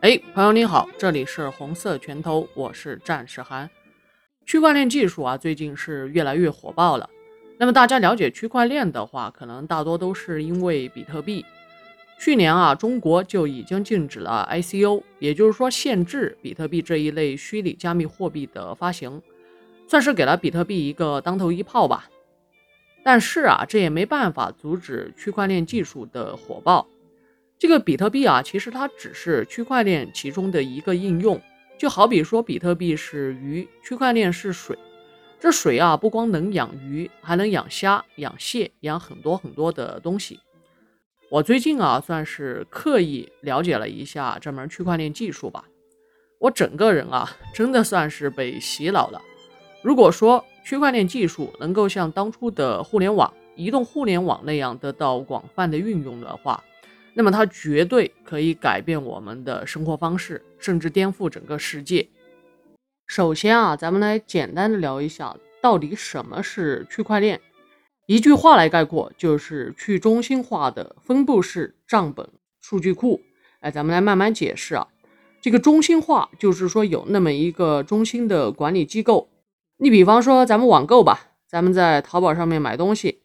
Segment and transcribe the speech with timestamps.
[0.00, 3.68] 哎，朋友你好，这里是红色拳头，我是战士涵。
[4.46, 7.06] 区块链技术啊，最近是越来越火爆了。
[7.58, 11.44] 那么大家了解区块链的话，可能大多都是因为比特币。
[12.18, 19.20] 去年啊，中国就已经禁止了 ICO，也就是说限制比特币这一类虚拟加密货币的发行，
[19.86, 22.08] 算是给了比特币一个当头一炮吧。
[23.04, 26.86] 但是啊，这也没办法阻止区块链技术的火爆。
[27.60, 31.38] 这个比特币啊，其实它只是区块链其中的一个应用，
[31.78, 34.78] 就好比说比特币是鱼，区块链是水。
[35.38, 40.40] 这水啊，不光能养鱼，还能养虾、养蟹、养很多很多的东西。
[41.30, 45.66] 我最近啊，算是刻意了解了一下这门区块链技术吧。
[46.38, 49.20] 我整个人啊，真的算是被洗脑了。
[49.82, 56.64] 如果说区块链技术能够像当初的互联网、移动互联网那样得到广泛的运用的话，
[57.14, 62.08] 那么它绝对可以改变我们的生活方式，甚至颠覆整个世界。
[63.06, 67.40] 首先啊，咱们来简单的聊一下，到底什么是区块链？
[68.06, 72.28] 一句话来概括，就是去中心化的分布式账本
[72.60, 73.20] 数据库。
[73.60, 74.88] 哎，咱们来慢慢解释啊。
[75.40, 79.28] 这个中心化就是说有那么一个中心的管理机构。
[79.78, 83.22] 你比方说咱们网购吧，咱们在淘宝上面买东西。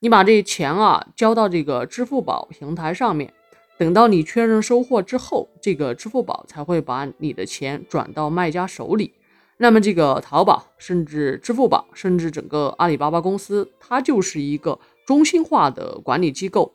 [0.00, 3.32] 你把这钱啊交到这个支付宝平台上面，
[3.78, 9.14] 等到你确认收货之后，这个支付宝才会把你的钱转到卖家手里。
[9.56, 16.74] 那么这个淘宝，甚至支付宝，甚至整个阿里巴巴公司，它就是一个中心化的管理机构。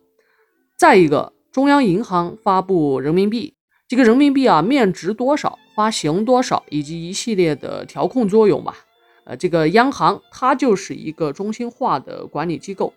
[0.76, 3.54] 再一个，中央银行发布人民币，
[3.88, 8.76] 这个人民币啊面值多少，发行多少，以及一系列的调控作用吧。
[9.26, 12.92] 呃，这个央行它就是一个中心化的管理机构。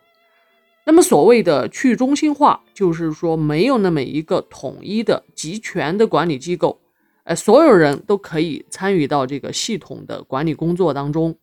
[0.86, 6.78] 那么所谓的去中心化，就是说没有那么一个统一的集权的管理机构，
[7.24, 11.36] 呃，所有人都可以参与到这个系统的管理工作当中。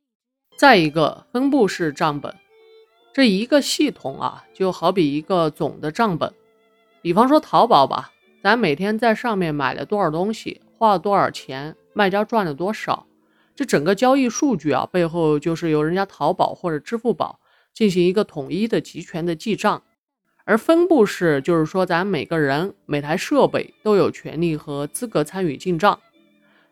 [0.56, 2.35] 再一个，分布式账本，
[3.12, 6.31] 这一个系统啊，就好比一个总的账本。
[7.02, 8.12] 比方说淘宝吧，
[8.44, 13.08] 咱每天在上面买了多少东西，花了多少钱，卖家赚了多少，
[13.56, 17.40] 这整个交易数据啊，背后就是由人家淘宝或者支付宝。
[17.74, 19.84] 进行一个统一的集权的记账，
[20.44, 26.00] 而分布式就是说，咱每个人每台设备都有权利和资格参与进账。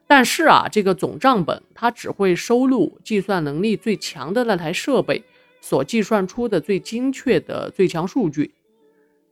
[0.08, 5.24] 但是啊，这个总账本它只会收录计算能力最强的那台设备
[5.62, 8.52] 所计算出的最精确的最强数据。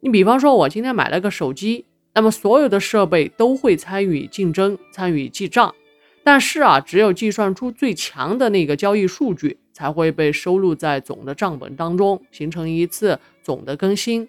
[0.02, 5.74] 你比方说，我今天买了个手机，那么所有的设备都会参与竞争、参与记账。
[6.24, 9.58] 但是啊，只有计算出最强的那个交易数据。
[9.78, 14.28] 才会被收录在总的账本当中，形成一次总的更新。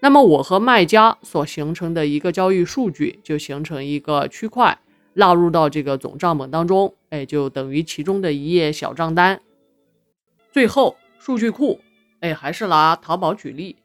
[0.00, 4.78] 那么我和卖家所形成的一个交易数据，就形成一个区块，
[5.12, 9.42] 纳入到这个总账本当中，哎，就等于其中的一页小账单。
[10.50, 11.78] 最后，数据库，
[12.20, 13.76] 哎，还是拿淘宝举例，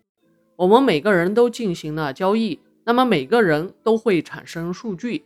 [0.56, 5.26] 我们每个人都进行了交易，那么每个人都会产生数据，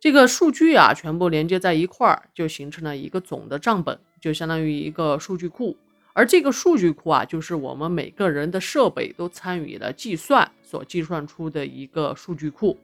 [0.00, 4.00] 这个数据啊，全部连接在一块儿，就形成了一个总的账本。
[4.24, 5.76] 就相当于一个数据库，
[6.14, 12.78] 而这个数据库啊，就是我们每个人的设备都参与了计算所计算出的一个数据库。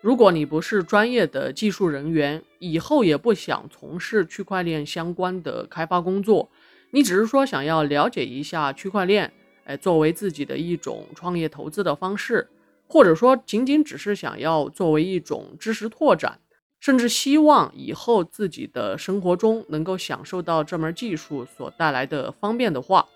[0.00, 6.48] 如果你不是专业的技术人员，以后也不想从事区块链相关的开发工作，
[6.92, 9.30] 你只是说想要了解一下区块链，
[9.64, 12.48] 哎，作为自己的一种创业投资的方式，
[12.86, 16.38] 或者说仅仅只是想要作为一种知识拓展。
[16.84, 23.08] 甚至希望以后自己的生活中能够享受到这门技术所带来的方便的话，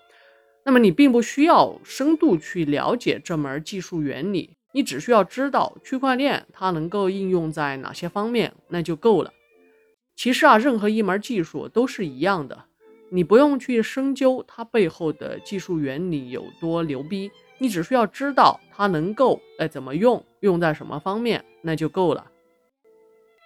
[0.65, 9.31] 那么你并不需要深度去了解这门技术原理，你只需要知道区块链它能够应用在哪些方面，那就够了。
[10.15, 12.65] 其实啊，任何一门技术都是一样的，
[13.11, 17.29] 你不用去深究它背后的技术原理有多牛逼，
[17.59, 22.25] 你只需要知道它能够哎怎么用，用在什么方面，那就够了。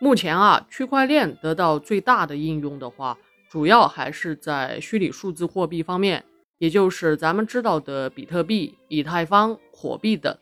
[0.04, 3.18] 目前啊，区块链得到最大的应用的话，
[3.50, 6.26] 主要还是在虚拟数字货币方面，
[6.58, 10.38] 也就是咱们知道的比特币、以太坊、火币等。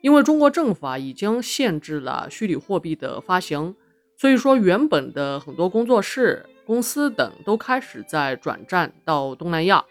[0.00, 3.76] 因为中国政府啊已经限制了虚拟货币的发行，
[4.16, 9.84] 所以说原本的很多工作室、公司等都开始在转战到东南亚。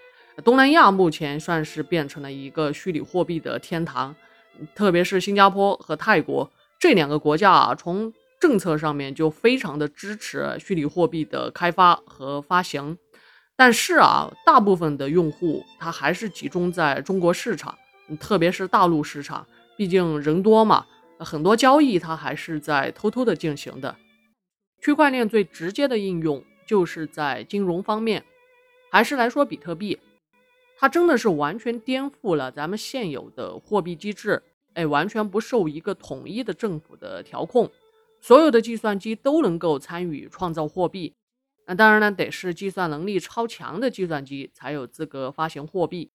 [0.43, 4.13] 东南亚目前算是变成了一个虚拟货币的天堂，
[4.75, 12.97] 特别是新加坡和泰国这两个国家啊，从政策上面就非常的支持虚拟货币的开发和发行，
[13.55, 17.75] 但是啊，大部分的用户他还是集中在中国市场，
[18.19, 20.85] 特别是大陆市场，毕竟人多嘛，
[21.17, 23.95] 很多交易它还是在偷偷的进行的。
[24.79, 28.23] 区块链最直接的应用就是在金融方面，
[28.91, 29.97] 还是来说比特币，
[30.77, 34.43] 它真的是完全颠覆了咱们现有的货币机制，
[34.75, 37.67] 哎，完全不受一个统一的政府的调控，
[38.19, 41.15] 所有的计算机都能够参与创造货币。
[41.65, 46.11] 那当然呢，得是计算能力超强的计算机才有资格发行货币，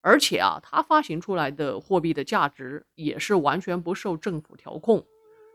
[0.00, 5.04] 而且啊，它发行出来的货币的价值也是完全不受政府调控，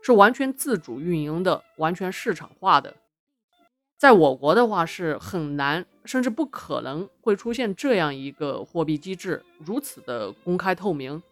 [0.02, 2.96] 是完全自主运营的，完全市场化的。
[3.98, 11.22] 在我国的话是很难，甚至不可能会出现这样一个货币机制如此的公开透明，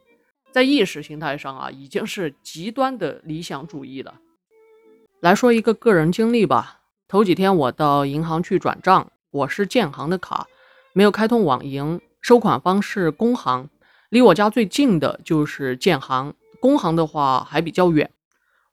[0.50, 4.20] 在意识形态上啊，已经是极端的理想主义了。
[5.24, 6.80] 来说一个个人经历吧。
[7.08, 10.46] 头几天我到银行去转账，我是建行的卡，
[10.92, 13.70] 没有开通网银，收款方是工行，
[14.10, 18.10] 离我家最近的就是建行，工行的话还比较远，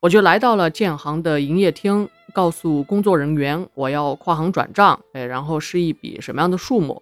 [0.02, 7.02] 我就来到了建行的营业厅，告诉工作人员我要跨行转账，哎，然后是一笔什么样的数目，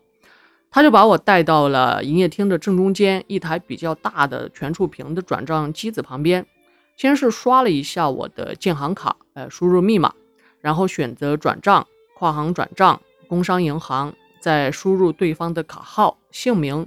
[0.69, 6.45] 他就把我带到了营业厅的正中间一台比较大的全触屏的转账机子旁边，
[6.99, 10.13] 先是刷了一下我的建行卡，呃，输入密码。
[10.59, 16.85] 然后选择转账、跨行转账、工商银行，再输入对方的卡号、姓名，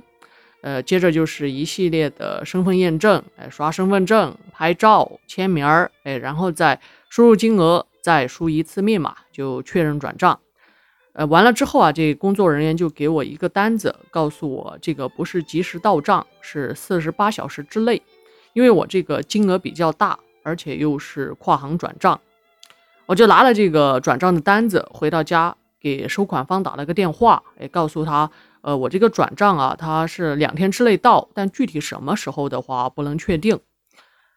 [0.61, 6.79] 呃，接着就是一系列的身份验证，哎，刷身份证、拍照、签名儿，哎，然后再
[7.09, 10.39] 输入金额，再输一次密码就确认转账。
[11.15, 18.03] 呃，完了之后啊，这工作人员就给我一个单子，告诉我这个不是及时到账，是四十八小时之内，
[18.53, 22.21] 因为我这个金额比较大，而且又是跨行转账。
[23.07, 33.59] 我就拿了这个转账的单子回到家，给收款方打了个电话，也告诉他，呃，我这个转账啊，他是两天之内到，但具体什么时候的话不能确定。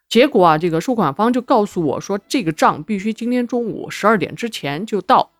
[0.10, 5.32] 结果啊，这个收款方就告诉我说，这个账必须今天中午十二点之前就到，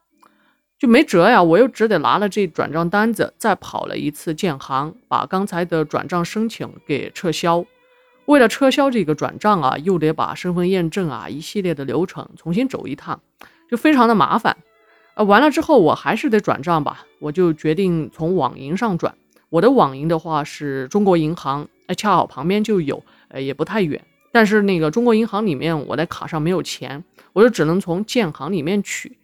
[0.78, 7.66] 就没辙呀，我又只得拿了这转账单子，再跑了一次建行，把刚才的转账申请给撤销。
[8.26, 13.22] 为了撤销这个转账啊，又得把身份验证啊一系列的流程重新走一趟，
[13.70, 14.58] 就非常的麻烦。
[15.14, 19.16] 呃，完了之后我还是得转账吧，我就决定从网银上转。
[19.50, 24.04] 我的网银的话是中国银行，哎，恰好旁边就有，呃，也不太远。
[24.32, 29.18] 但是那个中国银行里面我的卡上没有钱，我就只能从建行里面取。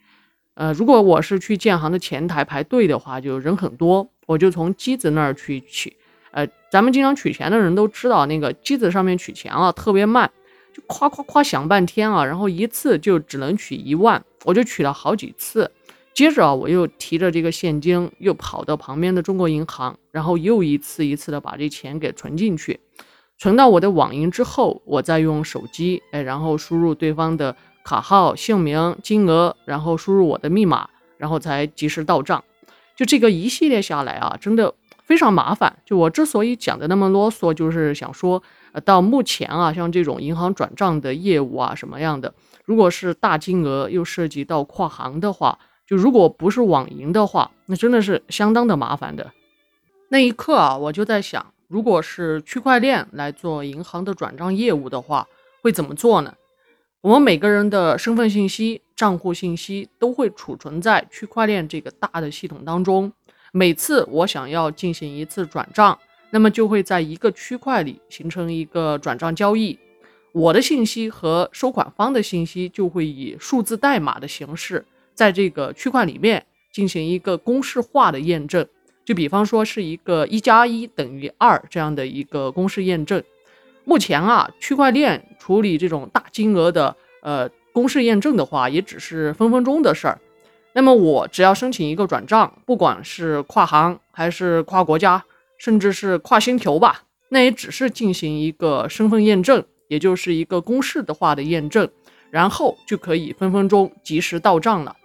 [0.54, 5.98] 呃，如果我是去建行的前台排队的话，就人很多，我就从机子那儿去取。
[6.32, 10.32] 呃，咱们经常取钱的人都知道，那个机子上面取钱啊特别慢，
[10.74, 15.70] 就夸夸夸响半天啊，然后一次就只能取一万，我就取了好几次。
[16.14, 22.80] 接着啊，我又提着这个现金，又跑到旁边的中国银行，然后又一次一次的把这钱给存进去，
[23.38, 32.44] 存到我的网银之后，我再用手机，哎，然后输入对方的卡号、姓名、金额，然后输入我的密码，然后才及时到账。
[32.96, 34.74] 就这个一系列下来啊，真的。
[35.12, 38.42] 非常麻烦，就我之所以讲的那么啰嗦，就是想说，
[38.72, 49.34] 呃，到目前啊，像这种银行转账的业务啊，什么样的，如果是大金额又涉及到跨行的话，就如果不是网银的话，那真的是相当的麻烦的。
[50.08, 55.28] 那一刻啊，我就在想，如果是区块链来做银行的转账业务的话，
[55.62, 56.36] 会怎么做呢？
[57.02, 63.12] 我们每个人的身份信息、账户信息都会储存在区块链这个大的系统当中。
[63.54, 69.78] 每次我想要进行一次转账，那么就会在一个区块里形成一个转账交易，
[70.32, 78.66] 我的信息和收款方的信息就会以数字代码的形式，在这个区块里面进行一个公式化的验证。
[79.04, 83.22] 就比方说是一个一加一等于二这样的一个公式验证。
[83.84, 90.18] 目前啊，区块链处理这种大金额的呃公式验证的话，也只是分分钟的事儿。
[90.74, 95.24] 那么我只要申请一个转账，不管是跨行还是跨国家，
[95.58, 101.90] 甚至是跨星球吧，那也只是进行一个身份验证，也就是一个公式的话的验证，
[102.30, 104.96] 然后就可以分分钟及时到账了。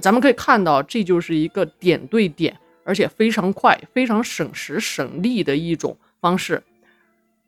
[0.00, 6.62] 咱们可以看到，这就是一个点对点，而且非常快、非常省时省力的一种方式。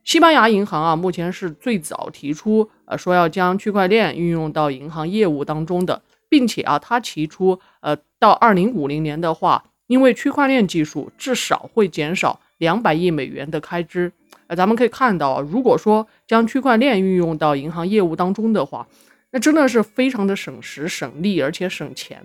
[0.05, 6.03] 西班牙银行啊，目前是最早提出，呃，说要将区块链运用到银行业务当中的。
[6.33, 14.11] 并且啊，他提出，呃，到二零五零年的话，因为区块链技术至少会减少两百亿美元的开支。
[14.47, 18.89] 呃，咱们可以看到，如果说将区块链运用到银行业务当中的话，
[19.33, 22.25] 那真的是非常的省时省力，而且省钱。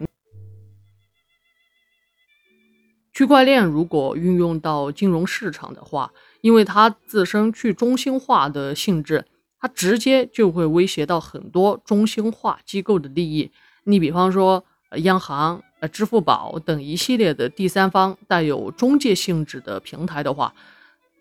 [3.14, 9.26] 区块链如果运用到金融市场的话，因为它自身去中心化的性质，
[9.60, 13.52] 它直接就会威胁到很多中心化机构的利益。
[13.90, 14.66] 你比方说，
[14.98, 20.54] 央行、呃，支付宝等一系列的第三方带有中介性质的平台的话，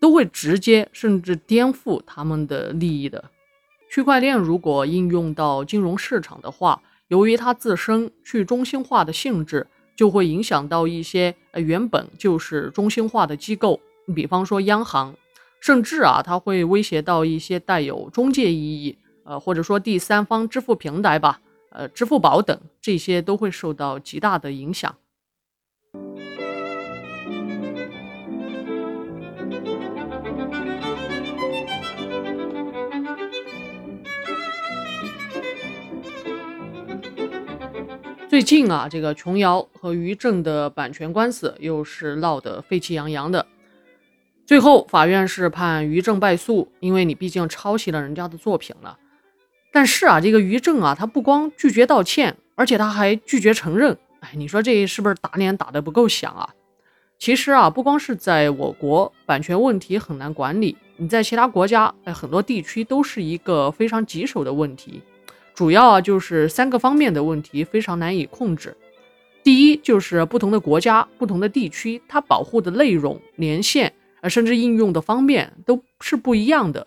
[0.01, 3.23] 都会直接甚至颠覆他们的利益的。
[3.89, 13.79] 区块链如果应用到金融市场的话，由于它自身去中心化的性质，就会影响到一些呃原本就是中心化的机构，
[14.13, 15.15] 比方说央行，
[15.61, 21.39] 甚至啊，它会威胁到一些带有中介意义，呃，或者说第三方支付平台吧，
[21.77, 24.95] 呃，支付宝等这些都会受到极大的影响。
[38.27, 43.45] 最近啊，这个琼瑶和于正的版权官司又是闹得沸气扬扬的。
[44.47, 48.97] 最后，法院是判于正败诉，因为你毕竟抄袭了人家的作品了。
[49.71, 53.97] 但是啊，这个于正啊，他不光拒绝道歉，而且他还拒绝承认。
[54.19, 56.49] 哎，你说这是不是打脸打得不够响啊？
[57.19, 65.01] 其实啊，不光是在我国，版权问题很难管理，你在其他国家，哎，很多地区都是一个非常棘手的问题。
[65.53, 68.75] 主要啊就是三个方面的问题非常难以控制。
[69.43, 76.85] 第一就是不同的国家、不同的地区，它保护的内容、年限啊，甚至应用的方面都是不一样的。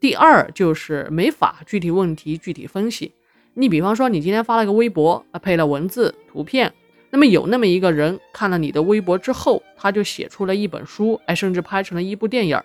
[0.00, 3.12] 第二就是没法具体问题具体分析。
[3.54, 6.72] 你比方说，你今天发了个微博啊，配了文字、图片，
[7.10, 12.60] 那么有那么一个人看了你的微博之后，他就写出了一本书，哎，甚至拍成了一部电影。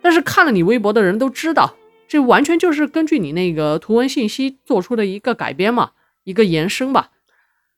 [0.00, 1.74] 但是看了你微博的人都知道。
[2.08, 5.92] 这完全就是根据你那个图文信息做出的一个改编嘛，
[6.24, 7.10] 一个延伸吧。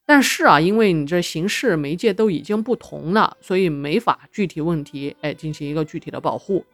[0.05, 6.65] 但是啊，因为你这形式媒介都已经不同了，所以没法具体问题哎进行一个具体的保护。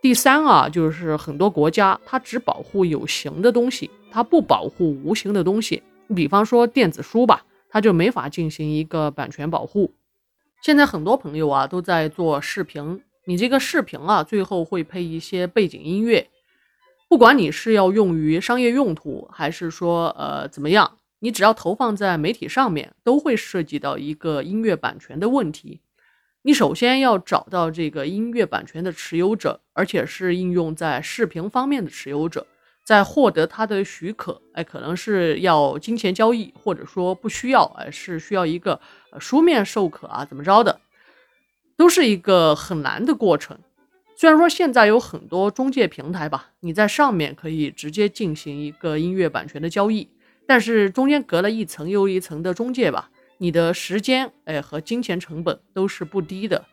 [0.00, 5.82] 第三啊，就是很多国家它只保护有形的东西，它不保护无形的东西。
[6.14, 9.92] 比方说电子书吧，它就没法进行一个版权保护。
[10.62, 16.28] 现在很多朋友啊都在做视频，你这个视频啊最后会配一些背景音乐。
[17.08, 25.80] 不管你是要用于商业用途，还是说呃怎么样，你只要投放在媒体上面，都会涉及到一个音乐版权的问题。
[26.42, 32.46] 你首先要找到这个音乐版权的持有者，而且是应用在视频方面的持有者，
[32.84, 38.80] 在获得他的许可，哎，可能是要金钱交易，或者说不需要，哎，是需要一个
[39.18, 40.80] 书面授可啊，怎么着的，
[41.76, 43.58] 都是一个很难的过程。
[44.16, 50.08] 虽然说现在有很多中介平台吧，你在上面可以直接进行一个音乐版权的交易，
[50.46, 56.66] 但是中间隔了一层又一层的中介吧，你的时间哎和金钱成本都是不低的。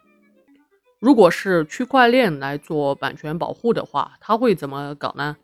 [1.00, 5.38] 如果是区块链来做版权保护的话，它会怎么搞呢？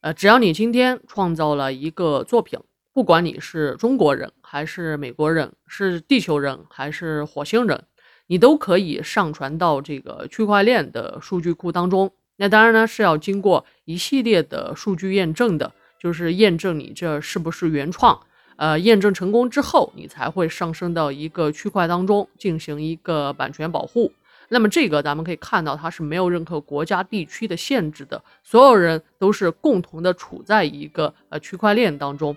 [0.00, 2.58] 呃，只要你今天创造了一个作品，
[2.92, 7.84] 不管你是中国人还是美国人，是地球人还是火星人。
[8.26, 12.12] 你都可以上传到这个区块链的数据库当中。
[12.36, 18.20] 那当然呢是要经过一系列的数据验证的，就是验证你这是不是原创。
[18.58, 24.12] 呃，验证成功之后，你才会上升到一个区块当中进行一个版权保护。
[24.48, 32.36] 那么这个咱们可以看到，它是没有任何国家地区的限制的，所有人都是共同的处在一个呃区块链当中。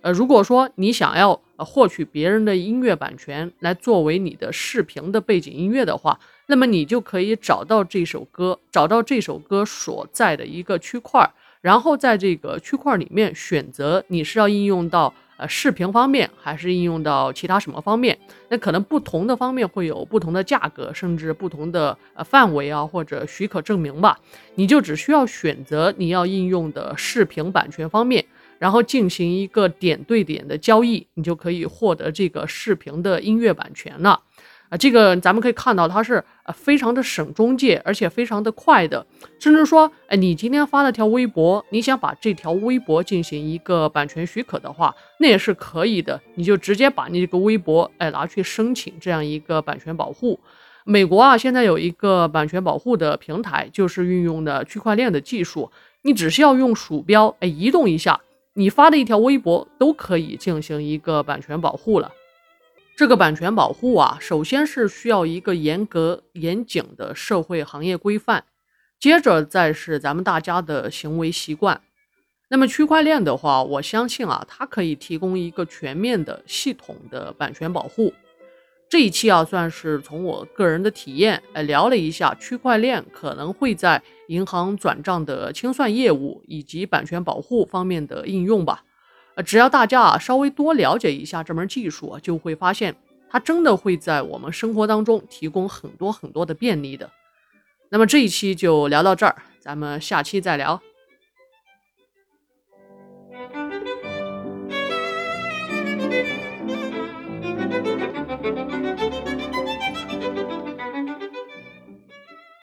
[0.00, 18.16] 呃，如果说你想要获取别人的音乐版权来作为你的视频的背景音乐的话，那么你就可以找到这首歌，找到这首歌所在的一个区块，然后在这个区块里面选择你是要应用到呃视频方面，还是应用到其他什么方面？
[18.50, 24.18] 那可能不同的方面会有不同的价格，甚至不同的呃范围啊，或者许可证明吧。
[24.56, 28.24] 你就只需要选择你要应用的视频版权方面。
[28.58, 34.20] 然后进行一个点对点的交易，你就可以获得这个视频的音乐版权了。
[34.70, 39.04] 啊，这个咱们可以看到，它是呃非常的省中介，而且非常的快的。
[39.40, 46.20] 甚至说，哎，你今天发了条微博，你想把这条微博进行一个版权许可的话，那也是可以的。
[46.36, 50.38] 你就直接把你这个微博，哎，拿去申请这样一个版权保护。
[50.84, 55.70] 美国啊，现在有一个版权保护的平台，就是运用的区块链的技术，
[56.02, 58.20] 你只需要用鼠标，哎，移动一下。
[58.54, 62.10] 你发的一条微博都可以进行一个版权保护了。
[62.96, 68.44] 这个版权保护啊，首先是需要一个严格严谨的社会行业规范，
[68.98, 71.80] 接着再是咱们大家的行为习惯。
[72.50, 78.12] 那么区块链的话，我相信啊，它可以提供一个全面的系统的版权保护。
[78.88, 88.84] 这一期啊，算是从我个人的体验，呃，聊了一下区块链可能会在银行转账的清算业务以及版权保护方面的应用吧。
[89.34, 92.94] 呃，只要大家啊稍微多了解一下这门技术啊，就会发现
[93.28, 97.10] 它真的会在我们生活当中提供很多很多的便利的。
[97.88, 100.80] 那么这一期就聊到这儿，咱们下期再聊。